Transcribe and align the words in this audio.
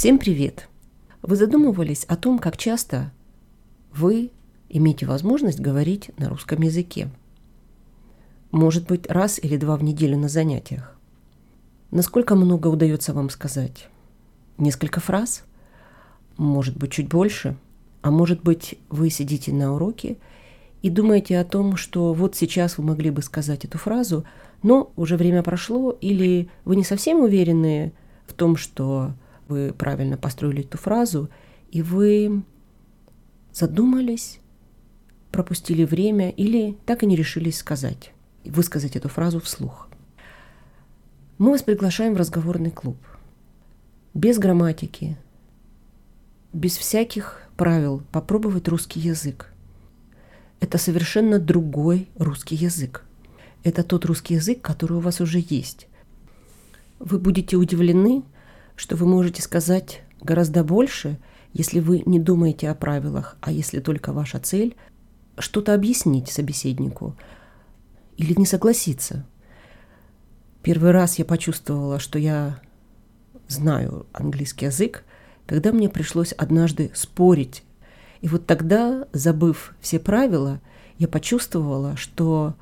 Всем 0.00 0.18
привет! 0.18 0.66
Вы 1.20 1.36
задумывались 1.36 2.04
о 2.04 2.16
том, 2.16 2.38
как 2.38 2.56
часто 2.56 3.12
вы 3.92 4.30
имеете 4.70 5.04
возможность 5.04 5.60
говорить 5.60 6.10
на 6.16 6.30
русском 6.30 6.62
языке? 6.62 7.10
Может 8.50 8.86
быть, 8.86 9.10
раз 9.10 9.38
или 9.38 9.58
два 9.58 9.76
в 9.76 9.84
неделю 9.84 10.16
на 10.16 10.30
занятиях? 10.30 10.96
Насколько 11.90 12.34
много 12.34 12.68
удается 12.68 13.12
вам 13.12 13.28
сказать? 13.28 13.90
Несколько 14.56 15.00
фраз? 15.00 15.44
Может 16.38 16.78
быть, 16.78 16.92
чуть 16.92 17.10
больше? 17.10 17.58
А 18.00 18.10
может 18.10 18.42
быть, 18.42 18.78
вы 18.88 19.10
сидите 19.10 19.52
на 19.52 19.74
уроке 19.74 20.16
и 20.80 20.88
думаете 20.88 21.38
о 21.38 21.44
том, 21.44 21.76
что 21.76 22.14
вот 22.14 22.34
сейчас 22.36 22.78
вы 22.78 22.84
могли 22.84 23.10
бы 23.10 23.20
сказать 23.20 23.66
эту 23.66 23.76
фразу, 23.76 24.24
но 24.62 24.92
уже 24.96 25.18
время 25.18 25.42
прошло, 25.42 25.90
или 25.90 26.48
вы 26.64 26.76
не 26.76 26.84
совсем 26.84 27.20
уверены 27.20 27.92
в 28.26 28.32
том, 28.32 28.56
что 28.56 29.12
вы 29.50 29.72
правильно 29.72 30.16
построили 30.16 30.62
эту 30.62 30.78
фразу, 30.78 31.28
и 31.70 31.82
вы 31.82 32.42
задумались, 33.52 34.40
пропустили 35.32 35.84
время 35.84 36.30
или 36.30 36.78
так 36.86 37.02
и 37.02 37.06
не 37.06 37.16
решились 37.16 37.58
сказать, 37.58 38.12
высказать 38.44 38.96
эту 38.96 39.08
фразу 39.08 39.40
вслух. 39.40 39.88
Мы 41.38 41.50
вас 41.50 41.62
приглашаем 41.62 42.14
в 42.14 42.18
разговорный 42.18 42.70
клуб. 42.70 42.98
Без 44.14 44.38
грамматики, 44.38 45.16
без 46.52 46.76
всяких 46.76 47.42
правил 47.56 48.02
попробовать 48.12 48.68
русский 48.68 49.00
язык. 49.00 49.52
Это 50.60 50.78
совершенно 50.78 51.38
другой 51.38 52.08
русский 52.16 52.56
язык. 52.56 53.04
Это 53.64 53.82
тот 53.82 54.04
русский 54.04 54.34
язык, 54.34 54.60
который 54.60 54.98
у 54.98 55.00
вас 55.00 55.20
уже 55.20 55.42
есть. 55.48 55.88
Вы 56.98 57.18
будете 57.18 57.56
удивлены, 57.56 58.22
что 58.80 58.96
вы 58.96 59.04
можете 59.04 59.42
сказать 59.42 60.00
гораздо 60.22 60.64
больше, 60.64 61.18
если 61.52 61.80
вы 61.80 62.02
не 62.06 62.18
думаете 62.18 62.70
о 62.70 62.74
правилах, 62.74 63.36
а 63.42 63.52
если 63.52 63.78
только 63.78 64.14
ваша 64.14 64.38
цель– 64.38 64.74
что-то 65.38 65.74
объяснить 65.74 66.30
собеседнику 66.30 67.14
или 68.16 68.32
не 68.38 68.46
согласиться. 68.46 69.26
Первый 70.62 70.92
раз 70.92 71.18
я 71.18 71.26
почувствовала, 71.26 71.98
что 71.98 72.18
я 72.18 72.58
знаю 73.48 74.06
английский 74.14 74.66
язык, 74.66 75.04
когда 75.44 75.72
мне 75.72 75.90
пришлось 75.90 76.32
однажды 76.32 76.90
спорить. 76.94 77.64
И 78.22 78.28
вот 78.28 78.46
тогда, 78.46 79.06
забыв 79.12 79.74
все 79.82 79.98
правила, 79.98 80.58
я 80.96 81.06
почувствовала, 81.06 81.98
что 81.98 82.54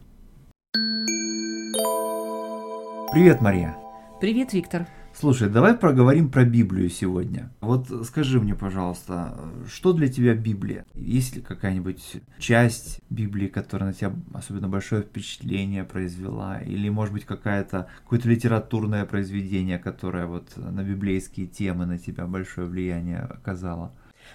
Привет, 3.13 3.41
Мария. 3.41 3.77
Привет, 4.21 4.53
Виктор. 4.53 4.87
Слушай, 5.21 5.49
давай 5.49 5.75
проговорим 5.75 6.31
про 6.31 6.45
Библию 6.45 6.89
сегодня. 6.89 7.51
Вот 7.61 7.89
скажи 8.07 8.41
мне, 8.41 8.55
пожалуйста, 8.55 9.37
что 9.67 9.93
для 9.93 10.07
тебя 10.07 10.37
Библия? 10.37 10.87
Есть 10.95 11.35
ли 11.35 11.43
какая-нибудь 11.43 12.19
часть 12.39 13.01
Библии, 13.11 13.49
которая 13.49 13.89
на 13.89 13.95
тебя 13.95 14.13
особенно 14.33 14.69
большое 14.69 15.03
впечатление 15.03 15.83
произвела? 15.83 16.61
Или, 16.61 16.89
может 16.89 17.13
быть, 17.13 17.25
какая-то, 17.25 17.89
какое-то 18.05 18.29
литературное 18.29 19.05
произведение, 19.07 19.81
которое 19.81 20.27
вот 20.27 20.57
на 20.57 20.85
библейские 20.85 21.49
темы 21.49 21.85
на 21.85 21.99
тебя 21.99 22.29
большое 22.29 22.69
влияние 22.69 23.19
оказало? 23.19 23.93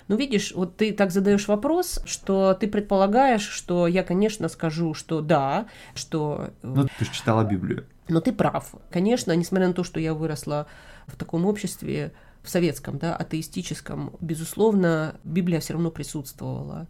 Ну, 0.08 0.16
видишь, 0.16 0.53
вот 0.55 0.77
ты 0.77 0.94
так 0.94 1.11
задаешь 1.11 1.47
вопрос, 1.47 2.02
что 2.05 2.53
ты 2.53 2.67
предполагаешь, 2.67 3.48
что 3.48 3.87
я, 3.87 4.04
конечно, 4.04 4.49
скажу, 4.49 4.93
что 4.93 5.21
да, 5.21 5.67
что... 5.95 6.49
Э, 6.61 6.67
ну, 6.67 6.87
ты 6.98 7.05
же 7.05 7.11
читала 7.11 7.43
Библию. 7.43 7.86
Но 8.09 8.20
ты 8.20 8.33
прав. 8.33 8.73
Конечно, 8.92 9.31
несмотря 9.36 9.67
на 9.67 9.73
то, 9.73 9.83
что 9.83 9.99
я 9.99 10.14
выросла 10.14 10.67
в 11.08 11.15
таком 11.15 11.45
обществе, 11.45 12.14
в 12.42 12.49
советском, 12.49 12.98
да, 12.98 13.15
атеистическом, 13.15 14.15
безусловно, 14.20 15.15
Библия 15.23 15.59
все 15.61 15.73
равно 15.73 15.92
присутствовала. 15.92 16.87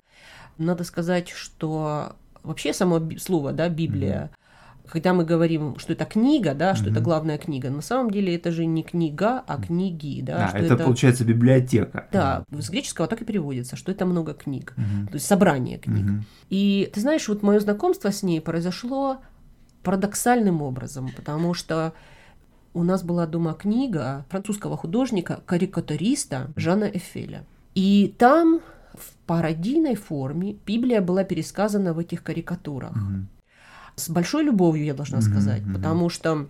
Надо 0.57 0.83
сказать, 0.83 1.29
что 1.29 2.15
вообще 2.41 2.73
само 2.73 3.01
слово, 3.19 3.53
да, 3.53 3.69
Библия, 3.69 4.31
mm-hmm. 4.31 4.42
Когда 4.87 5.13
мы 5.13 5.23
говорим, 5.23 5.77
что 5.79 5.93
это 5.93 6.05
книга, 6.05 6.53
да, 6.53 6.75
что 6.75 6.87
mm-hmm. 6.87 6.91
это 6.91 7.01
главная 7.01 7.37
книга, 7.37 7.69
на 7.69 7.81
самом 7.81 8.11
деле 8.11 8.35
это 8.35 8.51
же 8.51 8.65
не 8.65 8.83
книга, 8.83 9.43
а 9.47 9.61
книги, 9.61 10.21
да. 10.21 10.51
Да, 10.51 10.59
это, 10.59 10.73
это 10.73 10.83
получается 10.83 11.23
библиотека. 11.23 12.07
Да, 12.11 12.43
с 12.51 12.69
греческого 12.69 13.07
так 13.07 13.21
и 13.21 13.25
переводится, 13.25 13.75
что 13.75 13.91
это 13.91 14.05
много 14.05 14.33
книг, 14.33 14.73
mm-hmm. 14.77 15.07
то 15.07 15.13
есть 15.13 15.25
собрание 15.25 15.77
книг. 15.77 16.05
Mm-hmm. 16.05 16.23
И 16.49 16.91
ты 16.93 16.99
знаешь, 16.99 17.27
вот 17.27 17.43
мое 17.43 17.59
знакомство 17.59 18.11
с 18.11 18.23
ней 18.23 18.41
произошло 18.41 19.17
парадоксальным 19.83 20.61
образом, 20.61 21.11
потому 21.15 21.53
что 21.53 21.93
у 22.73 22.83
нас 22.83 23.03
была 23.03 23.25
дома 23.25 23.53
книга 23.53 24.25
французского 24.29 24.77
художника-карикатуриста 24.77 26.51
Жана 26.55 26.85
Эфеля. 26.85 27.45
И 27.75 28.13
там 28.17 28.61
в 28.93 29.13
пародийной 29.25 29.95
форме 29.95 30.57
Библия 30.65 31.01
была 31.01 31.23
пересказана 31.23 31.93
в 31.93 31.99
этих 31.99 32.23
карикатурах. 32.23 32.95
Mm-hmm. 32.95 33.23
С 33.95 34.09
большой 34.09 34.43
любовью, 34.43 34.85
я 34.85 34.93
должна 34.93 35.19
mm-hmm. 35.19 35.21
сказать, 35.21 35.63
потому 35.73 36.09
что 36.09 36.47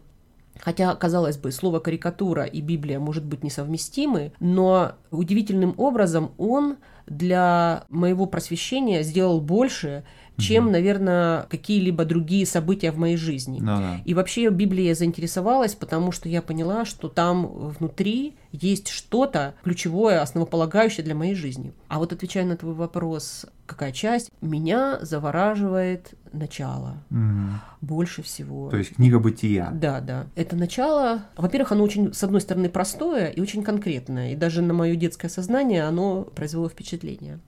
Хотя, 0.60 0.94
казалось 0.96 1.38
бы, 1.38 1.52
слово 1.52 1.80
карикатура 1.80 2.44
и 2.44 2.62
Библия 2.62 3.00
может 3.00 3.26
быть 3.26 3.44
несовместимы, 3.44 4.34
но 4.40 4.94
удивительным 5.12 5.74
образом 5.78 6.32
он 6.38 6.78
для 7.08 7.86
моего 7.90 8.28
просвещения 8.28 9.04
сделал 9.04 9.42
больше, 9.42 10.04
чем, 10.38 10.66
угу. 10.66 10.74
наверное, 10.74 11.44
какие-либо 11.44 12.06
другие 12.06 12.46
события 12.46 12.92
в 12.92 12.98
моей 12.98 13.18
жизни. 13.18 13.60
Ну, 13.60 13.66
да. 13.66 14.02
И 14.06 14.14
вообще 14.14 14.50
Библией 14.50 14.90
я 14.90 14.96
заинтересовалась, 14.96 15.76
потому 15.76 16.12
что 16.12 16.30
я 16.30 16.42
поняла, 16.42 16.86
что 16.86 17.10
там 17.10 17.48
внутри 17.48 18.36
есть 18.52 18.88
что-то 18.88 19.54
ключевое, 19.64 20.22
основополагающее 20.22 21.04
для 21.04 21.14
моей 21.14 21.36
жизни. 21.36 21.74
А 21.88 22.00
вот 22.00 22.14
отвечая 22.14 22.46
на 22.46 22.58
твой 22.58 22.74
вопрос, 22.74 23.46
какая 23.66 23.92
часть, 23.92 24.30
меня 24.42 25.00
завораживает 25.02 26.14
начало 26.32 27.04
угу. 27.10 27.60
больше 27.82 28.22
всего. 28.22 28.70
То 28.70 28.78
есть 28.78 28.96
книга 28.96 29.20
бытия. 29.20 29.72
Да, 29.72 30.02
да. 30.02 30.28
Это 30.36 30.56
начало, 30.56 31.24
во-первых, 31.38 31.72
оно 31.72 31.84
очень, 31.84 32.14
с 32.14 32.24
одной 32.24 32.42
стороны, 32.42 32.70
простое 32.70 33.28
и 33.28 33.42
очень 33.42 33.64
конкретное, 33.64 34.34
и 34.34 34.36
даже 34.36 34.62
на 34.62 34.74
мое 34.74 34.96
детское 34.96 35.30
сознание 35.30 35.84
оно 35.84 36.24
произвело 36.24 36.70
впечатление. 36.70 37.40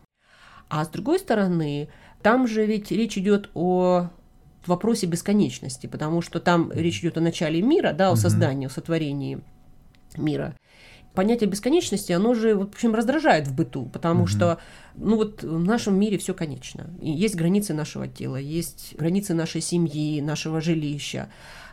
А 0.70 0.86
с 0.86 0.88
другой 0.88 1.20
стороны, 1.20 1.90
там 2.22 2.48
же 2.48 2.66
ведь 2.66 2.92
речь 2.92 3.18
идет 3.18 3.50
о 3.54 4.10
вопросе 4.66 5.06
бесконечности, 5.06 5.88
потому 5.88 6.22
что 6.22 6.40
там 6.40 6.72
речь 6.74 7.00
идет 7.02 7.18
о 7.18 7.22
начале 7.22 7.62
мира, 7.62 7.94
да, 7.94 8.12
о 8.12 8.16
создании, 8.16 8.66
о 8.66 8.70
сотворении 8.72 9.42
мира. 10.18 10.56
Понятие 11.16 11.50
бесконечности, 11.50 12.12
оно 12.12 12.34
же, 12.34 12.56
в 12.56 12.62
общем, 12.64 12.94
раздражает 12.94 13.48
в 13.48 13.56
быту, 13.56 13.86
потому 13.86 14.24
угу. 14.24 14.28
что, 14.28 14.60
ну 14.96 15.16
вот 15.16 15.44
в 15.44 15.64
нашем 15.64 16.00
мире 16.00 16.18
все 16.18 16.34
конечно. 16.34 16.88
И 17.02 17.10
есть 17.10 17.36
границы 17.36 17.74
нашего 17.74 18.08
тела, 18.08 18.36
есть 18.36 18.96
границы 18.98 19.34
нашей 19.34 19.62
семьи, 19.62 20.22
нашего 20.22 20.62
жилища. 20.62 21.30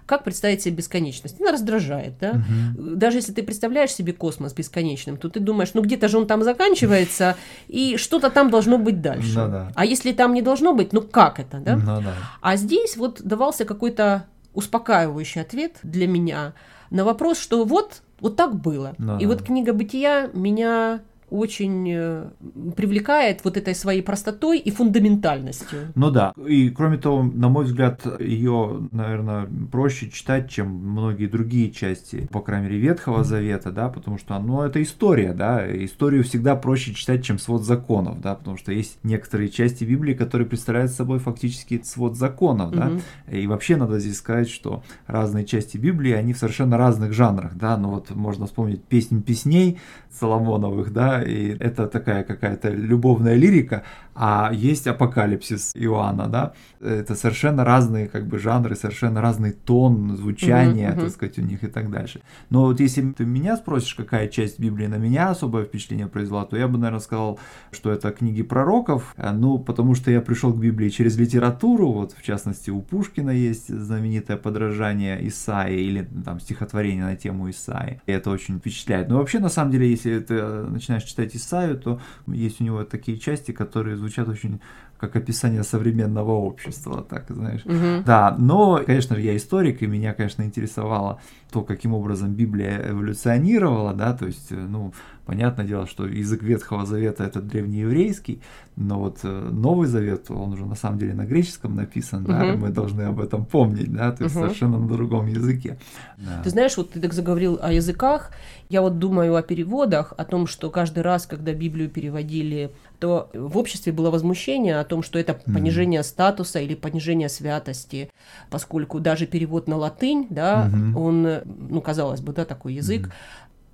Как 0.06 0.24
представить 0.24 0.62
себе 0.62 0.76
бесконечность? 0.76 1.40
Она 1.40 1.52
раздражает, 1.52 2.18
да? 2.18 2.30
Угу. 2.76 2.96
Даже 2.96 3.18
если 3.18 3.32
ты 3.32 3.42
представляешь 3.42 3.92
себе 3.92 4.12
космос 4.12 4.52
бесконечным, 4.52 5.16
то 5.16 5.28
ты 5.28 5.40
думаешь, 5.40 5.74
ну 5.74 5.82
где-то 5.82 6.08
же 6.08 6.18
он 6.18 6.26
там 6.26 6.42
заканчивается, 6.42 7.36
и 7.68 7.96
что-то 7.96 8.30
там 8.30 8.50
должно 8.50 8.78
быть 8.78 9.00
дальше. 9.00 9.38
Ну, 9.38 9.50
да. 9.50 9.72
А 9.74 9.84
если 9.84 10.12
там 10.12 10.34
не 10.34 10.42
должно 10.42 10.74
быть, 10.74 10.92
ну 10.92 11.02
как 11.02 11.38
это, 11.38 11.58
да? 11.58 11.76
Ну, 11.76 12.02
да. 12.02 12.14
А 12.40 12.56
здесь 12.56 12.96
вот 12.96 13.22
давался 13.22 13.64
какой-то 13.64 14.26
успокаивающий 14.54 15.40
ответ 15.40 15.76
для 15.82 16.06
меня 16.06 16.54
на 16.90 17.04
вопрос, 17.04 17.38
что 17.38 17.64
вот, 17.64 18.02
вот 18.22 18.36
так 18.36 18.54
было. 18.54 18.94
Ну, 18.98 19.18
и 19.18 19.22
да. 19.22 19.28
вот 19.28 19.42
книга 19.42 19.74
бытия 19.74 20.30
меня 20.32 21.00
очень 21.32 21.90
э, 21.90 22.30
привлекает 22.76 23.42
вот 23.42 23.56
этой 23.56 23.74
своей 23.74 24.02
простотой 24.02 24.58
и 24.58 24.70
фундаментальностью. 24.70 25.92
Ну 25.94 26.10
да, 26.10 26.34
и 26.46 26.68
кроме 26.68 26.98
того, 26.98 27.22
на 27.22 27.48
мой 27.48 27.64
взгляд, 27.64 28.02
ее, 28.20 28.88
наверное, 28.92 29.48
проще 29.70 30.10
читать, 30.10 30.50
чем 30.50 30.68
многие 30.68 31.26
другие 31.26 31.70
части, 31.70 32.28
по 32.30 32.40
крайней 32.40 32.66
мере, 32.66 32.78
Ветхого 32.80 33.24
Завета, 33.24 33.70
да, 33.70 33.88
потому 33.88 34.18
что, 34.18 34.38
ну, 34.38 34.60
это 34.62 34.82
история, 34.82 35.32
да, 35.32 35.64
историю 35.84 36.22
всегда 36.22 36.54
проще 36.54 36.92
читать, 36.92 37.24
чем 37.24 37.38
свод 37.38 37.64
законов, 37.64 38.20
да, 38.20 38.34
потому 38.34 38.58
что 38.58 38.70
есть 38.70 38.98
некоторые 39.02 39.48
части 39.48 39.84
Библии, 39.84 40.12
которые 40.12 40.46
представляют 40.46 40.92
собой 40.92 41.18
фактически 41.18 41.80
свод 41.82 42.16
законов, 42.16 42.72
да, 42.72 42.88
угу. 42.88 43.00
и 43.30 43.46
вообще 43.46 43.76
надо 43.76 43.98
здесь 43.98 44.18
сказать, 44.18 44.50
что 44.50 44.82
разные 45.06 45.46
части 45.46 45.78
Библии, 45.78 46.12
они 46.12 46.34
в 46.34 46.38
совершенно 46.38 46.76
разных 46.76 47.14
жанрах, 47.14 47.54
да, 47.54 47.78
ну 47.78 47.88
вот 47.90 48.10
можно 48.10 48.46
вспомнить 48.46 48.84
песнь 48.84 49.22
песней 49.22 49.78
Соломоновых, 50.10 50.92
да, 50.92 51.21
и 51.22 51.56
это 51.58 51.86
такая 51.86 52.24
какая-то 52.24 52.68
любовная 52.70 53.34
лирика, 53.34 53.82
а 54.14 54.50
есть 54.52 54.86
апокалипсис 54.86 55.72
Иоанна, 55.74 56.28
да, 56.28 56.52
это 56.80 57.14
совершенно 57.14 57.64
разные 57.64 58.08
как 58.08 58.26
бы 58.26 58.38
жанры, 58.38 58.76
совершенно 58.76 59.20
разный 59.20 59.52
тон, 59.52 60.16
звучание, 60.16 60.90
uh-huh. 60.90 61.00
так 61.00 61.10
сказать, 61.10 61.38
у 61.38 61.42
них 61.42 61.64
и 61.64 61.68
так 61.68 61.90
дальше. 61.90 62.20
Но 62.50 62.62
вот 62.64 62.80
если 62.80 63.02
ты 63.12 63.24
меня 63.24 63.56
спросишь, 63.56 63.94
какая 63.94 64.28
часть 64.28 64.58
Библии 64.58 64.86
на 64.86 64.96
меня 64.96 65.30
особое 65.30 65.64
впечатление 65.64 66.08
произвела, 66.08 66.44
то 66.44 66.56
я 66.56 66.68
бы, 66.68 66.78
наверное, 66.78 67.00
сказал, 67.00 67.38
что 67.70 67.90
это 67.90 68.10
книги 68.10 68.42
пророков, 68.42 69.14
э, 69.16 69.30
ну, 69.32 69.58
потому 69.58 69.94
что 69.94 70.10
я 70.10 70.20
пришел 70.20 70.52
к 70.52 70.58
Библии 70.58 70.90
через 70.90 71.16
литературу, 71.16 71.92
вот 71.92 72.12
в 72.12 72.22
частности 72.22 72.70
у 72.70 72.80
Пушкина 72.80 73.30
есть 73.30 73.68
знаменитое 73.68 74.36
подражание 74.36 75.26
Исаии 75.28 75.80
или 75.80 76.08
там 76.24 76.40
стихотворение 76.40 77.04
на 77.04 77.16
тему 77.16 77.48
Исаи, 77.50 78.00
и 78.06 78.12
это 78.12 78.30
очень 78.30 78.58
впечатляет. 78.58 79.08
Но 79.08 79.18
вообще, 79.18 79.38
на 79.38 79.48
самом 79.48 79.70
деле, 79.70 79.90
если 79.90 80.18
ты 80.18 80.42
начинаешь 80.42 81.04
читать 81.04 81.34
Исаию, 81.34 81.78
то 81.78 82.00
есть 82.26 82.60
у 82.60 82.64
него 82.64 82.84
такие 82.84 83.18
части, 83.18 83.52
которые 83.52 83.96
звучат 84.02 84.28
очень 84.28 84.60
как 85.02 85.16
описание 85.16 85.64
современного 85.64 86.30
общества, 86.30 87.02
так 87.02 87.24
знаешь. 87.28 87.62
Угу. 87.64 88.04
Да, 88.06 88.36
но, 88.38 88.80
конечно 88.86 89.16
же, 89.16 89.22
я 89.22 89.36
историк, 89.36 89.82
и 89.82 89.86
меня, 89.88 90.14
конечно, 90.14 90.44
интересовало 90.44 91.20
то, 91.50 91.62
каким 91.62 91.92
образом 91.92 92.34
Библия 92.34 92.90
эволюционировала, 92.90 93.92
да, 93.94 94.12
то 94.12 94.26
есть, 94.26 94.52
ну, 94.52 94.92
понятное 95.26 95.66
дело, 95.66 95.86
что 95.86 96.06
язык 96.06 96.42
Ветхого 96.42 96.86
Завета 96.86 97.24
это 97.24 97.40
древнееврейский, 97.40 98.42
но 98.76 99.00
вот 99.00 99.18
э, 99.24 99.50
Новый 99.52 99.86
Завет, 99.88 100.30
он 100.30 100.52
уже 100.52 100.64
на 100.64 100.76
самом 100.76 100.98
деле 100.98 101.14
на 101.14 101.26
греческом 101.26 101.74
написан, 101.74 102.22
угу. 102.22 102.32
да, 102.32 102.54
и 102.54 102.56
мы 102.56 102.70
должны 102.70 103.02
об 103.02 103.20
этом 103.20 103.44
помнить, 103.44 103.92
да, 103.92 104.12
то 104.12 104.24
есть 104.24 104.36
угу. 104.36 104.44
совершенно 104.44 104.78
на 104.78 104.88
другом 104.88 105.26
языке. 105.26 105.78
Да. 106.16 106.42
Ты 106.42 106.50
знаешь, 106.50 106.76
вот 106.76 106.92
ты 106.92 107.00
так 107.00 107.12
заговорил 107.12 107.58
о 107.60 107.72
языках, 107.72 108.30
я 108.68 108.80
вот 108.80 108.98
думаю 108.98 109.36
о 109.36 109.42
переводах, 109.42 110.14
о 110.16 110.24
том, 110.24 110.46
что 110.46 110.70
каждый 110.70 111.02
раз, 111.02 111.26
когда 111.26 111.52
Библию 111.52 111.90
переводили, 111.90 112.72
то 112.98 113.30
в 113.34 113.58
обществе 113.58 113.91
было 113.92 114.10
возмущение 114.10 114.78
о 114.78 114.84
том, 114.84 115.02
что 115.02 115.18
это 115.18 115.34
понижение 115.34 116.00
mm 116.00 116.04
статуса 116.04 116.60
или 116.60 116.74
понижение 116.74 117.28
святости, 117.28 118.10
поскольку 118.50 119.00
даже 119.00 119.26
перевод 119.26 119.68
на 119.68 119.76
латынь, 119.76 120.26
да, 120.30 120.70
mm 120.72 120.98
он, 120.98 121.28
ну, 121.70 121.80
казалось 121.80 122.20
бы, 122.20 122.32
да, 122.32 122.44
такой 122.44 122.74
язык, 122.74 123.06
mm 123.06 123.12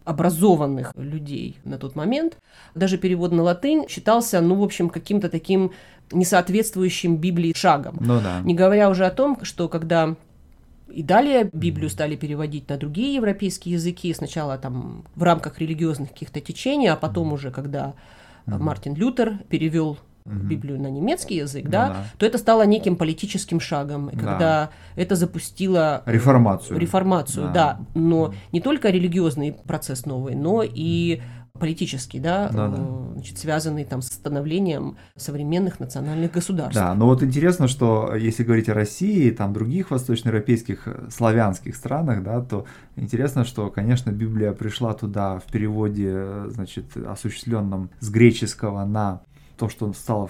образованных 0.09 0.95
людей 0.97 1.59
на 1.65 1.77
тот 1.77 1.95
момент, 1.95 2.39
даже 2.75 2.97
перевод 2.97 3.31
на 3.31 3.43
латынь 3.43 3.87
считался, 3.91 4.41
ну, 4.41 4.55
в 4.55 4.63
общем, 4.63 4.89
каким-то 4.89 5.29
таким 5.29 5.73
несоответствующим 6.11 7.19
Библии 7.19 7.53
шагом. 7.55 7.99
Ну, 8.01 8.19
да. 8.21 8.41
Не 8.41 8.55
говоря 8.55 8.89
уже 8.89 9.05
о 9.05 9.11
том, 9.11 9.39
что 9.43 9.69
когда 9.69 10.17
и 10.91 11.03
далее 11.03 11.51
Библию 11.53 11.91
стали 11.91 12.17
переводить 12.17 12.71
на 12.71 12.79
другие 12.79 13.17
европейские 13.17 13.75
языки, 13.75 14.15
сначала 14.15 14.57
там 14.57 15.05
в 15.15 15.23
рамках 15.23 15.59
религиозных 15.59 16.09
каких-то 16.09 16.41
течений, 16.41 16.89
а 16.89 16.97
потом 16.97 17.35
уже, 17.35 17.51
когда 17.51 17.93
Мартин 18.47 18.95
Лютер 18.95 19.41
перевел 19.51 19.99
Библию 20.29 20.81
на 20.81 20.89
немецкий 20.89 21.37
язык, 21.37 21.65
ну, 21.65 21.71
да, 21.71 21.89
да, 21.89 22.05
то 22.19 22.27
это 22.27 22.39
стало 22.39 22.63
неким 22.63 22.97
политическим 22.97 23.61
шагом, 23.61 24.11
да. 24.13 24.19
когда 24.19 24.71
это 24.97 25.17
запустило 25.17 26.03
реформацию. 26.07 26.79
Реформацию, 26.79 27.47
да. 27.47 27.53
да. 27.53 27.81
Но 27.95 28.35
не 28.53 28.61
только 28.61 28.91
религиозный 28.91 29.53
процесс 29.53 30.07
новый, 30.07 30.35
но 30.35 30.63
и 30.63 31.21
политический, 31.59 32.21
да, 32.21 32.49
да, 32.49 32.69
да. 32.69 32.77
Э, 32.79 33.13
значит, 33.15 33.39
связанный 33.39 33.85
там 33.85 34.01
с 34.03 34.07
становлением 34.07 34.97
современных 35.17 35.81
национальных 35.81 36.33
государств. 36.33 36.75
Да, 36.75 36.95
но 36.95 37.07
вот 37.07 37.23
интересно, 37.23 37.69
что 37.69 38.15
если 38.15 38.45
говорить 38.45 38.69
о 38.69 38.75
России, 38.75 39.31
там 39.31 39.53
других 39.53 39.91
восточноевропейских 39.91 40.83
э, 40.87 41.09
славянских 41.11 41.77
странах, 41.77 42.23
да, 42.23 42.41
то 42.41 42.65
интересно, 42.97 43.45
что, 43.45 43.71
конечно, 43.71 44.11
Библия 44.11 44.53
пришла 44.53 44.95
туда 44.95 45.39
в 45.39 45.45
переводе, 45.45 46.11
э, 46.11 46.49
значит, 46.51 46.97
осуществленном 46.97 47.91
с 48.01 48.09
греческого 48.09 48.85
на 48.85 49.23
то, 49.59 49.69
что 49.69 49.93
стало 49.93 50.29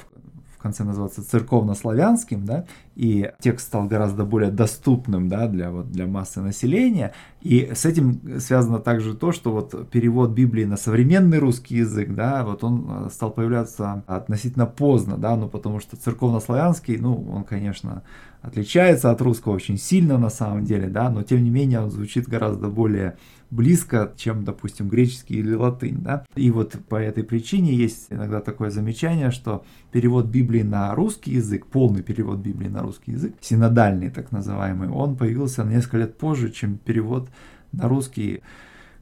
в 0.59 0.61
конце 0.61 0.83
называться 0.83 1.23
церковно-славянским, 1.23 2.45
да, 2.45 2.65
и 2.97 3.31
текст 3.41 3.69
стал 3.69 3.87
гораздо 3.87 4.25
более 4.25 4.51
доступным, 4.51 5.29
да, 5.29 5.47
для, 5.47 5.71
вот, 5.71 5.93
для 5.93 6.07
массы 6.07 6.41
населения, 6.41 7.13
и 7.41 7.71
с 7.73 7.85
этим 7.87 8.41
связано 8.41 8.79
также 8.81 9.15
то, 9.15 9.31
что 9.31 9.53
вот 9.53 9.91
перевод 9.91 10.31
Библии 10.31 10.65
на 10.65 10.77
современный 10.77 11.39
русский 11.39 11.77
язык, 11.77 12.15
да, 12.15 12.45
вот 12.45 12.65
он 12.65 12.87
э, 12.89 13.09
стал 13.13 13.31
появляться 13.31 14.03
относительно 14.07 14.67
поздно, 14.67 15.17
да, 15.17 15.37
ну, 15.37 15.49
потому 15.49 15.79
что 15.79 15.97
церковно-славянский, 15.97 16.99
ну, 16.99 17.29
он, 17.31 17.45
конечно, 17.45 18.03
отличается 18.43 19.11
от 19.11 19.21
русского 19.21 19.55
очень 19.55 19.79
сильно 19.79 20.19
на 20.19 20.31
самом 20.31 20.65
деле, 20.65 20.89
да, 20.89 21.11
но 21.11 21.23
тем 21.23 21.43
не 21.43 21.51
менее 21.51 21.81
он 21.81 21.91
звучит 21.91 22.29
гораздо 22.29 22.69
более 22.69 23.17
близко, 23.51 24.13
чем, 24.17 24.45
допустим, 24.45 24.89
греческий 24.89 25.37
или 25.37 25.55
латынь, 25.55 25.99
да. 25.99 26.25
И 26.35 26.51
вот 26.51 26.77
по 26.89 26.97
этой 26.97 27.25
причине 27.25 27.75
есть 27.75 28.09
иногда 28.11 28.41
такое 28.41 28.71
замечание, 28.71 29.31
что 29.31 29.65
перевод 29.91 30.27
Библии 30.27 30.63
на 30.63 30.95
русский 30.95 31.33
язык, 31.33 31.67
полный 31.67 32.03
перевод 32.03 32.39
Библии 32.39 32.69
на 32.69 32.83
русский 32.83 33.13
язык, 33.13 33.35
синодальный 33.41 34.11
так 34.11 34.33
называемый, 34.33 34.91
он 34.91 35.17
появился 35.17 35.65
на 35.65 35.71
несколько 35.71 35.99
лет 35.99 36.19
позже, 36.19 36.51
чем 36.51 36.77
перевод 36.77 37.29
на 37.73 37.89
русский 37.89 38.43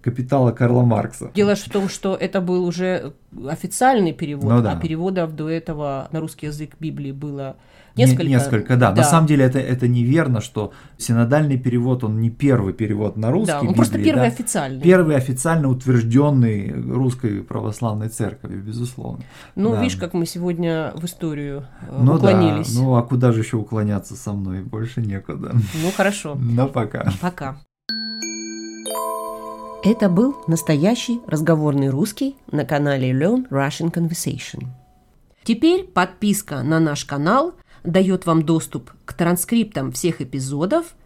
капитала 0.03 0.53
Карла 0.53 0.83
Маркса. 0.83 1.31
Дело 1.35 1.57
в 1.57 1.69
том, 1.69 1.89
что 1.89 2.15
это 2.15 2.41
был 2.41 2.65
уже 2.65 3.15
официальный 3.49 4.13
перевод, 4.13 4.53
ну, 4.53 4.63
да. 4.63 4.73
а 4.73 4.77
переводов 4.77 5.35
до 5.35 5.51
этого 5.51 6.09
на 6.13 6.21
русский 6.21 6.47
язык 6.47 6.77
Библии 6.79 7.13
было 7.13 7.57
Несколько, 7.97 8.25
несколько 8.25 8.77
да. 8.77 8.91
да. 8.91 8.97
На 8.97 9.05
самом 9.05 9.27
деле 9.27 9.45
это, 9.47 9.59
это 9.59 9.89
неверно, 9.89 10.43
что 10.43 10.73
синодальный 10.99 11.59
перевод, 11.59 12.05
он 12.05 12.21
не 12.21 12.29
первый 12.29 12.75
перевод 12.75 13.17
на 13.17 13.31
русский. 13.31 13.53
Да, 13.53 13.61
он 13.61 13.69
Библии, 13.69 13.77
просто 13.77 13.99
первый 13.99 14.21
да? 14.21 14.27
официальный. 14.27 14.83
Первый 14.83 15.17
официально 15.17 15.69
утвержденный 15.69 16.73
русской 16.73 17.43
православной 17.43 18.11
церковью, 18.11 18.63
безусловно. 18.63 19.25
Ну, 19.55 19.73
да. 19.73 19.81
видишь, 19.81 19.97
как 19.97 20.13
мы 20.13 20.27
сегодня 20.27 20.93
в 20.95 21.07
историю 21.07 21.65
э, 21.89 21.99
ну, 21.99 22.15
уклонились. 22.17 22.75
Да. 22.75 22.83
Ну, 22.83 22.97
а 22.97 23.03
куда 23.03 23.33
же 23.33 23.41
еще 23.41 23.57
уклоняться 23.57 24.15
со 24.15 24.33
мной? 24.33 24.61
Больше 24.61 25.01
некуда. 25.01 25.53
Ну, 25.55 25.91
хорошо. 25.97 26.37
Ну, 26.57 26.69
пока. 26.69 27.13
Пока. 27.21 27.59
Это 29.85 30.09
был 30.09 30.37
настоящий 30.47 31.21
разговорный 31.27 31.91
русский 31.91 32.37
на 32.51 32.65
канале 32.65 33.13
Learn 33.13 33.47
Russian 33.51 33.93
Conversation. 33.93 34.69
Теперь 35.45 35.85
подписка 35.85 36.63
на 36.63 36.81
наш 36.81 37.05
канал– 37.05 37.55
дает 37.87 38.27
вам 38.27 38.43
доступ 38.43 38.93
к 39.05 39.15
транскриптам 39.15 39.93
всех 39.93 40.21
эпизодов 40.21 40.97